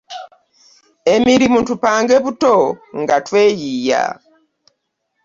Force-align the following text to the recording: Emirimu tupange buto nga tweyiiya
Emirimu 1.13 1.59
tupange 1.67 2.15
buto 2.23 2.55
nga 3.01 3.15
tweyiiya 3.25 4.03